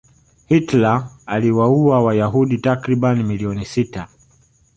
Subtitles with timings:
[0.47, 4.07] hitler aliwaua wayahudi takribani milioni sita